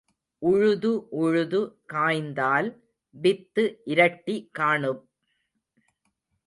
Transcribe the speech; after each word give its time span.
உழுது 0.41 0.91
உழுது 1.09 1.59
காய்ந்தால் 1.85 2.69
வித்து 3.15 3.65
இரட்டி 3.85 4.37
காணும். 4.51 5.01